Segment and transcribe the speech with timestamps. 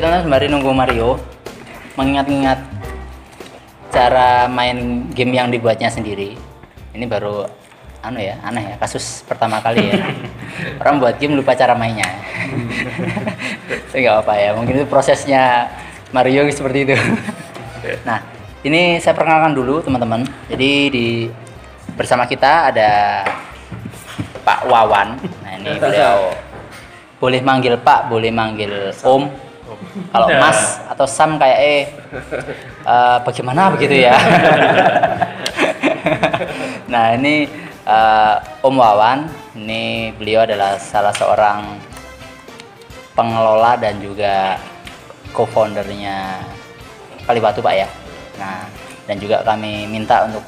[0.00, 1.20] kita sembari nunggu Mario
[1.92, 2.56] mengingat-ingat
[3.92, 6.40] cara main game yang dibuatnya sendiri.
[6.96, 7.44] Ini baru
[8.00, 10.00] anu ya, aneh ya, kasus pertama kali ya.
[10.80, 12.08] Orang buat game lupa cara mainnya.
[13.92, 15.68] Saya nggak apa ya, mungkin itu prosesnya
[16.16, 16.96] Mario seperti itu.
[18.08, 18.24] nah,
[18.64, 20.24] ini saya perkenalkan dulu teman-teman.
[20.48, 21.06] Jadi di
[21.92, 23.20] bersama kita ada
[24.48, 25.20] Pak Wawan.
[25.44, 26.32] Nah, ini beliau
[27.20, 29.49] boleh manggil Pak, boleh manggil Om.
[29.90, 31.82] Kalau Mas atau Sam kayak eh
[32.86, 34.14] eh, bagaimana begitu ya.
[36.92, 37.50] nah, ini
[37.84, 39.20] eh, Om Wawan.
[39.58, 41.74] Ini beliau adalah salah seorang
[43.18, 44.56] pengelola dan juga
[45.34, 46.38] co-foundernya
[47.26, 47.88] Kalibatu Pak ya.
[48.38, 48.62] Nah,
[49.10, 50.46] dan juga kami minta untuk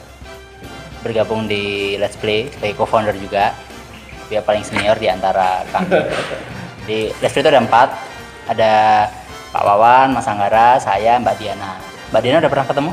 [1.03, 3.51] bergabung di Let's Play sebagai co-founder juga.
[4.31, 5.91] Dia paling senior di antara kami.
[6.87, 7.91] Di Let's Play itu ada empat.
[8.43, 8.73] Ada
[9.53, 11.77] Pak Wawan, Mas Anggara, saya, Mbak Diana.
[12.08, 12.92] Mbak Diana udah pernah ketemu?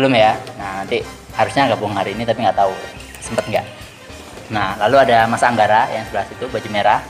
[0.00, 0.32] Belum ya?
[0.56, 1.04] Nah, nanti
[1.36, 2.72] harusnya gabung hari ini tapi nggak tahu
[3.20, 3.66] sempet nggak.
[4.48, 7.04] Nah, lalu ada Mas Anggara yang sebelah situ baju merah,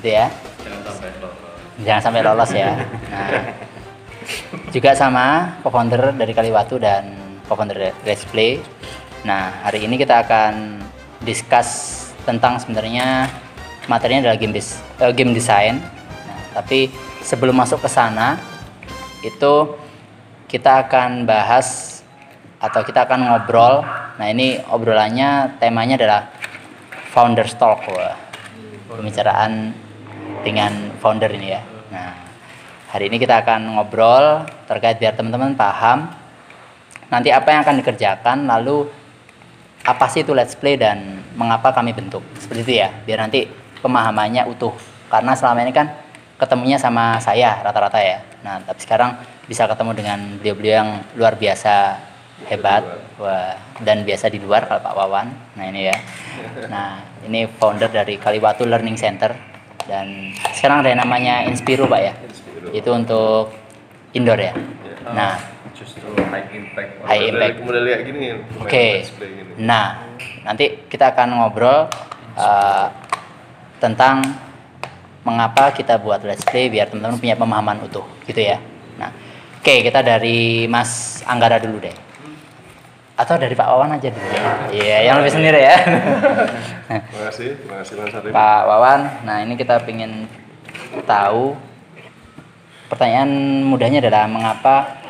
[0.00, 0.32] gitu ya.
[0.64, 1.36] Jangan sampai lolos.
[1.84, 2.70] Jangan sampai lolos ya.
[3.12, 3.30] Nah,
[4.72, 5.26] juga sama
[5.60, 7.12] co-founder dari Kaliwatu dan
[7.44, 8.64] co-founder Let's Play.
[9.28, 10.80] Nah, hari ini kita akan
[11.20, 13.28] discuss tentang sebenarnya
[13.84, 15.84] materinya adalah game, des- eh, game design.
[16.24, 16.88] Nah, tapi
[17.24, 18.36] sebelum masuk ke sana
[19.24, 19.80] itu
[20.44, 21.98] kita akan bahas
[22.60, 23.80] atau kita akan ngobrol.
[24.20, 26.22] Nah, ini obrolannya temanya adalah
[27.10, 27.88] founder talk.
[28.92, 29.72] Pembicaraan
[30.44, 31.62] dengan founder ini ya.
[31.90, 32.12] Nah,
[32.92, 36.12] hari ini kita akan ngobrol terkait biar teman-teman paham
[37.08, 38.86] nanti apa yang akan dikerjakan, lalu
[39.84, 42.22] apa sih itu let's play dan mengapa kami bentuk.
[42.38, 43.48] Seperti itu ya, biar nanti
[43.80, 44.72] pemahamannya utuh.
[45.12, 46.03] Karena selama ini kan
[46.44, 48.20] ketemunya sama saya rata-rata ya.
[48.44, 49.16] Nah, tapi sekarang
[49.48, 51.96] bisa ketemu dengan beliau-beliau yang luar biasa
[52.44, 52.84] hebat
[53.16, 55.26] Wah, dan biasa di luar kalau Pak Wawan.
[55.56, 55.96] Nah, ini ya.
[56.68, 59.32] Nah, ini founder dari Kaliwatu Learning Center
[59.88, 62.12] dan sekarang ada yang namanya Inspiro, Pak ya.
[62.74, 63.54] Itu untuk
[64.12, 64.52] indoor ya.
[65.14, 66.90] Nah, Justru high impact.
[67.02, 67.54] High impact.
[67.66, 68.26] Kayak gini.
[68.62, 68.86] Oke.
[69.58, 70.06] Nah,
[70.46, 71.90] nanti kita akan ngobrol
[72.38, 72.86] uh,
[73.82, 74.22] tentang
[75.24, 78.60] mengapa kita buat let's play biar teman-teman punya pemahaman utuh, gitu ya.
[79.00, 79.10] Nah,
[79.58, 81.96] oke kita dari Mas Anggara dulu deh.
[83.16, 84.26] Atau dari Pak Wawan aja dulu.
[84.74, 85.76] Iya, yang lebih sendiri ya.
[86.84, 88.30] Terima kasih, terima kasih Mas Arif.
[88.34, 90.28] Pak Wawan, nah ini kita ingin
[91.08, 91.56] tahu
[92.92, 93.30] pertanyaan
[93.64, 95.00] mudahnya adalah mengapa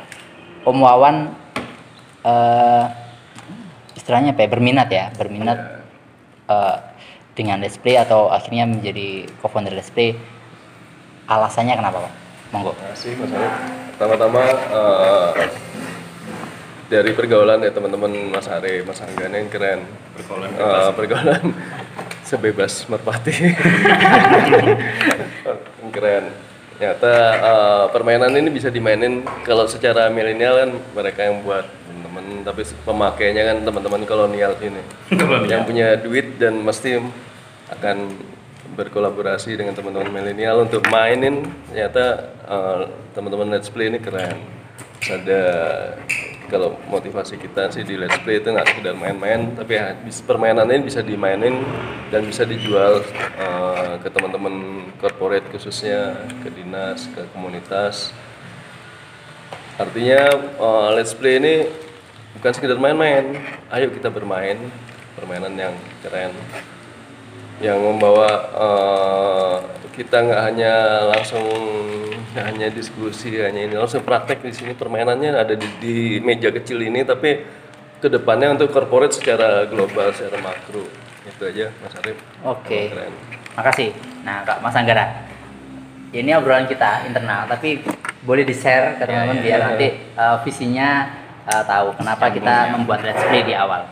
[0.62, 1.16] Om Wawan
[2.22, 2.84] eh,
[3.98, 5.58] istilahnya apa ya, berminat ya, berminat
[6.48, 6.76] eh,
[7.34, 10.14] dengan Let's Play atau akhirnya menjadi co-founder Let's Play.
[11.26, 12.12] Alasannya kenapa Pak?
[12.54, 12.72] Monggo.
[12.78, 13.52] Terima kasih Mas Arif.
[13.94, 15.30] Pertama-tama eh,
[16.86, 19.80] dari pergaulan ya teman-teman Mas Arif, Mas Anggana yang keren.
[20.14, 21.44] Pergaulan Eh, pergaulan
[22.28, 23.34] sebebas merpati.
[25.94, 26.24] keren.
[26.74, 31.66] Ternyata eh, permainan ini bisa dimainin kalau secara milenial kan mereka yang buat
[32.24, 34.82] teman-teman, tapi pemakainya kan teman-teman kolonial ini.
[35.52, 37.00] yang punya duit dan mesti
[37.68, 37.96] akan
[38.74, 42.82] berkolaborasi dengan teman-teman milenial untuk mainin ternyata eh,
[43.14, 44.40] teman-teman Let's Play ini keren.
[45.04, 45.42] Ada
[46.48, 50.88] kalau motivasi kita sih di Let's Play itu nggak sekedar main-main, tapi ya, permainan ini
[50.88, 51.60] bisa dimainin
[52.08, 53.04] dan bisa dijual
[53.36, 58.10] eh, ke teman-teman corporate khususnya ke dinas, ke komunitas.
[59.78, 61.83] Artinya eh, Let's Play ini
[62.38, 63.38] bukan sekedar main-main,
[63.70, 64.58] ayo kita bermain
[65.14, 66.34] permainan yang keren
[67.62, 69.56] yang membawa eh,
[69.94, 70.74] kita nggak hanya
[71.14, 71.46] langsung
[72.34, 76.82] nggak hanya diskusi hanya ini langsung praktek di sini permainannya ada di, di meja kecil
[76.82, 77.46] ini tapi
[78.02, 80.82] ke depannya untuk corporate secara global secara makro
[81.24, 82.92] itu aja Mas Arif Oke.
[82.92, 83.14] Keren.
[83.54, 83.90] Makasih.
[84.26, 85.24] Nah, Kak Mas Anggara.
[86.14, 87.82] Ini obrolan kita internal, tapi
[88.22, 91.10] boleh di-share ke teman-teman biar nanti uh, visinya
[91.48, 93.84] uh, tahu kenapa kita membuat let's play di awal.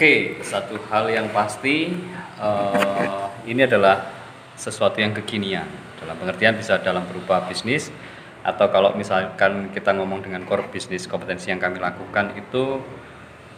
[0.00, 1.92] Oke, satu hal yang pasti
[2.40, 4.08] eh, ini adalah
[4.56, 5.68] sesuatu yang kekinian.
[6.00, 7.92] Dalam pengertian bisa dalam berupa bisnis
[8.40, 12.80] atau kalau misalkan kita ngomong dengan core bisnis kompetensi yang kami lakukan itu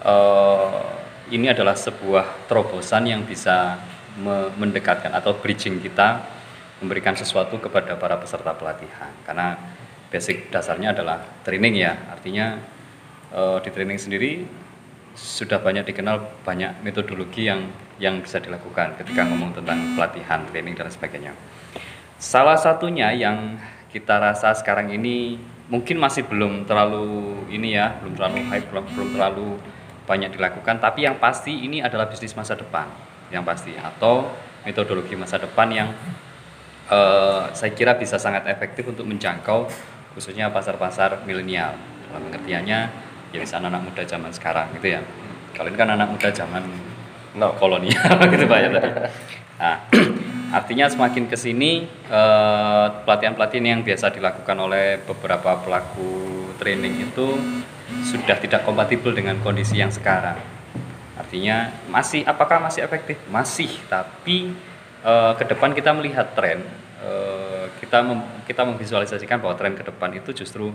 [0.03, 0.83] eh,
[1.31, 3.79] ini adalah sebuah terobosan yang bisa
[4.19, 6.27] me- mendekatkan atau bridging kita
[6.83, 9.55] memberikan sesuatu kepada para peserta pelatihan karena
[10.13, 12.61] basic dasarnya adalah training ya artinya
[13.33, 14.33] eh, di training sendiri
[15.17, 17.69] sudah banyak dikenal banyak metodologi yang
[18.01, 21.33] yang bisa dilakukan ketika ngomong tentang pelatihan, training dan sebagainya.
[22.17, 23.61] salah satunya yang
[23.93, 25.37] kita rasa sekarang ini
[25.69, 29.49] mungkin masih belum terlalu ini ya belum terlalu hype belum, belum terlalu
[30.09, 32.89] banyak dilakukan tapi yang pasti ini adalah bisnis masa depan
[33.33, 34.29] yang pasti atau
[34.63, 35.89] metodologi masa depan yang
[36.93, 39.67] uh, saya kira bisa sangat efektif untuk menjangkau
[40.13, 41.77] khususnya pasar-pasar milenial
[42.09, 42.81] dalam pengertiannya
[43.33, 45.01] ya bisa anak-anak muda zaman sekarang gitu ya
[45.57, 46.65] kalau ini kan anak muda zaman
[47.37, 47.57] no.
[47.57, 48.91] kolonial gitu pak ya tadi
[49.57, 49.77] nah
[50.53, 57.41] Artinya semakin ke sini eh, pelatihan-pelatihan yang biasa dilakukan oleh beberapa pelaku training itu
[58.05, 60.37] sudah tidak kompatibel dengan kondisi yang sekarang.
[61.17, 63.17] Artinya masih apakah masih efektif?
[63.33, 64.53] Masih, tapi
[65.01, 66.61] eh, ke depan kita melihat tren
[67.01, 67.32] eh,
[67.83, 70.71] kita mem, kita memvisualisasikan bahwa tren ke depan itu justru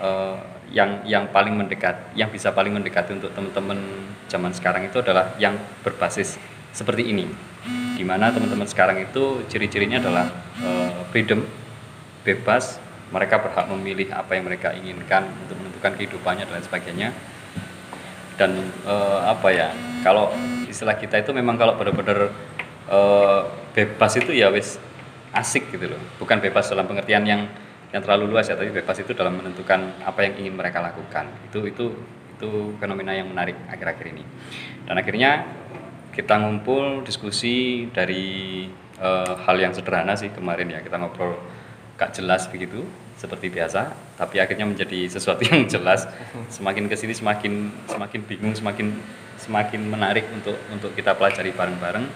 [0.00, 0.40] uh,
[0.72, 5.60] yang yang paling mendekat, yang bisa paling mendekat untuk teman-teman zaman sekarang itu adalah yang
[5.84, 6.40] berbasis
[6.72, 7.28] seperti ini
[7.98, 10.30] di mana teman-teman sekarang itu ciri-cirinya adalah
[10.62, 11.42] uh, freedom,
[12.22, 12.78] bebas,
[13.10, 17.10] mereka berhak memilih apa yang mereka inginkan untuk menentukan kehidupannya dan sebagainya.
[18.38, 19.74] Dan uh, apa ya,
[20.06, 20.30] kalau
[20.70, 22.30] istilah kita itu memang kalau benar-benar
[22.86, 24.78] uh, bebas itu ya wis
[25.38, 27.46] asik gitu loh, bukan bebas dalam pengertian yang
[27.88, 31.30] yang terlalu luas ya, tapi bebas itu dalam menentukan apa yang ingin mereka lakukan.
[31.48, 31.94] Itu itu
[32.38, 34.24] itu fenomena yang menarik akhir-akhir ini.
[34.84, 35.46] Dan akhirnya
[36.18, 38.66] kita ngumpul diskusi dari
[38.98, 41.38] uh, hal yang sederhana sih kemarin ya kita ngobrol
[41.94, 42.82] gak jelas begitu
[43.18, 46.06] seperti biasa tapi akhirnya menjadi sesuatu yang jelas
[46.50, 48.98] semakin ke sini semakin semakin bingung semakin
[49.38, 52.06] semakin menarik untuk untuk kita pelajari bareng-bareng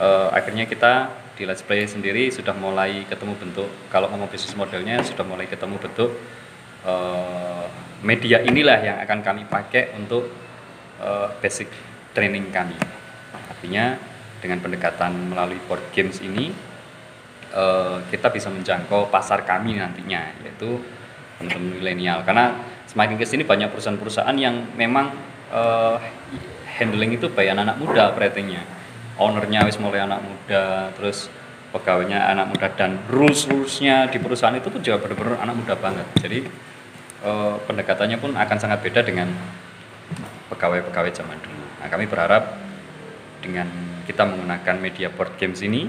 [0.00, 5.00] uh, akhirnya kita di Let's Play sendiri sudah mulai ketemu bentuk kalau ngomong bisnis modelnya
[5.00, 6.12] sudah mulai ketemu bentuk
[6.84, 7.64] uh,
[8.04, 10.28] media inilah yang akan kami pakai untuk
[11.00, 11.72] uh, basic
[12.12, 12.76] training kami.
[13.48, 13.96] Artinya
[14.44, 16.52] dengan pendekatan melalui board games ini
[17.56, 20.76] uh, kita bisa menjangkau pasar kami nantinya yaitu
[21.40, 22.20] teman-teman milenial.
[22.20, 22.52] Karena
[22.84, 25.08] semakin ke sini banyak perusahaan-perusahaan yang memang
[25.56, 25.96] uh,
[26.76, 28.79] handling itu baik anak-anak muda operatingnya
[29.20, 31.28] ownernya wis mulai anak muda terus
[31.70, 36.06] pegawainya anak muda dan rules rulesnya di perusahaan itu pun juga benar-benar anak muda banget.
[36.18, 36.38] Jadi
[37.22, 39.30] uh, pendekatannya pun akan sangat beda dengan
[40.50, 41.64] pegawai-pegawai zaman dulu.
[41.78, 42.58] Nah kami berharap
[43.38, 43.70] dengan
[44.08, 45.86] kita menggunakan media board games ini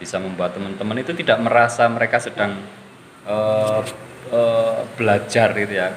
[0.00, 2.56] bisa membuat teman-teman itu tidak merasa mereka sedang
[3.28, 3.84] uh,
[4.32, 5.92] uh, belajar gitu ya.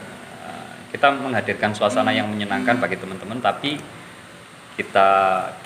[0.92, 3.76] Kita menghadirkan suasana yang menyenangkan bagi teman-teman tapi
[4.76, 5.08] kita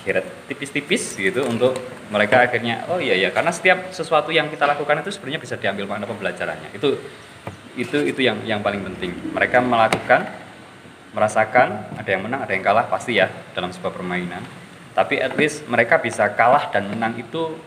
[0.06, 1.74] kira tipis-tipis gitu untuk
[2.14, 5.90] mereka akhirnya oh iya ya karena setiap sesuatu yang kita lakukan itu sebenarnya bisa diambil
[5.90, 6.70] makna pembelajarannya.
[6.78, 7.02] Itu
[7.74, 9.34] itu itu yang yang paling penting.
[9.34, 10.30] Mereka melakukan
[11.10, 13.28] merasakan ada yang menang ada yang kalah pasti ya
[13.58, 14.46] dalam sebuah permainan.
[14.94, 17.58] Tapi at least mereka bisa kalah dan menang itu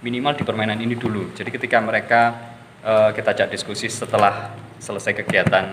[0.00, 1.32] minimal di permainan ini dulu.
[1.36, 2.32] Jadi ketika mereka
[2.80, 5.72] uh, kita ajak diskusi setelah selesai kegiatan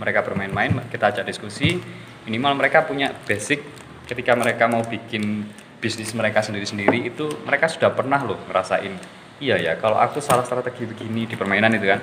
[0.00, 1.76] mereka bermain-main kita ajak diskusi
[2.24, 3.60] minimal mereka punya basic
[4.10, 5.46] ketika mereka mau bikin
[5.78, 8.98] bisnis mereka sendiri-sendiri itu mereka sudah pernah loh ngerasain
[9.38, 12.02] iya ya kalau aku salah strategi begini di permainan itu kan.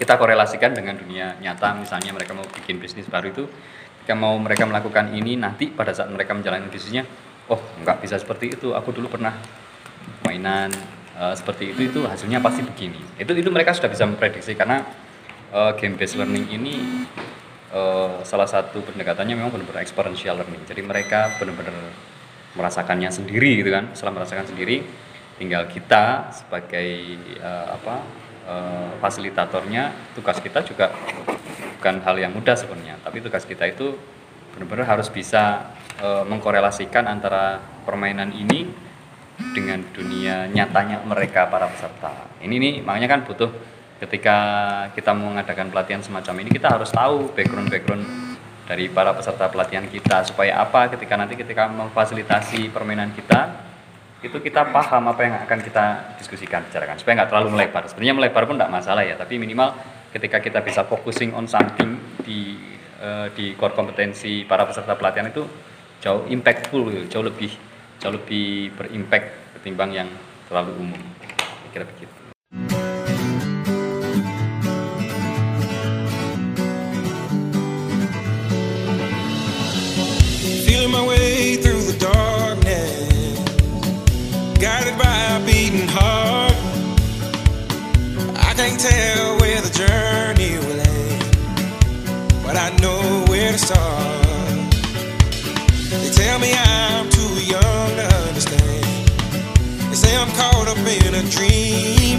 [0.00, 3.44] Kita korelasikan dengan dunia nyata misalnya mereka mau bikin bisnis baru itu
[4.00, 7.04] ketika mau mereka melakukan ini nanti pada saat mereka menjalani bisnisnya
[7.52, 9.36] oh nggak bisa seperti itu aku dulu pernah
[10.24, 10.72] mainan
[11.20, 12.96] uh, seperti itu itu hasilnya pasti begini.
[13.20, 14.80] Itu itu mereka sudah bisa memprediksi karena
[15.52, 17.04] uh, game based learning ini
[17.74, 20.62] uh, salah satu pendekatannya memang benar-benar experiential learning.
[20.66, 21.74] Jadi mereka benar-benar
[22.54, 23.90] merasakannya sendiri gitu kan.
[23.94, 24.82] Setelah merasakan sendiri
[25.40, 27.94] tinggal kita sebagai uh, apa
[28.44, 30.92] uh, fasilitatornya tugas kita juga
[31.80, 33.00] bukan hal yang mudah sebenarnya.
[33.00, 33.96] Tapi tugas kita itu
[34.52, 37.56] benar-benar harus bisa e, mengkorelasikan antara
[37.88, 38.68] permainan ini
[39.56, 42.12] dengan dunia nyatanya mereka para peserta.
[42.44, 43.48] Ini nih makanya kan butuh
[44.00, 44.36] ketika
[44.96, 48.04] kita mengadakan pelatihan semacam ini kita harus tahu background-background
[48.64, 50.24] dari para peserta pelatihan kita.
[50.24, 50.88] Supaya apa?
[50.88, 53.68] Ketika nanti ketika memfasilitasi permainan kita
[54.20, 55.84] itu kita paham apa yang akan kita
[56.20, 57.88] diskusikan bicarakan supaya nggak terlalu melebar.
[57.88, 59.16] Sebenarnya melebar pun tidak masalah ya.
[59.20, 59.76] Tapi minimal
[60.12, 62.56] ketika kita bisa focusing on something di
[63.00, 65.44] uh, di core kompetensi para peserta pelatihan itu
[66.00, 67.52] jauh impactful jauh lebih
[68.00, 70.08] jauh lebih berimpact ketimbang yang
[70.48, 71.00] terlalu umum.
[71.72, 72.19] Kira begitu
[96.00, 98.84] They tell me I'm too young to understand.
[99.88, 102.18] They say I'm caught up in a dream.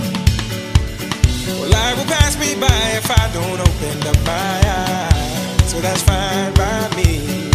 [1.59, 5.71] Well, life will pass me by if I don't open up my eyes.
[5.71, 7.50] So that's fine by me.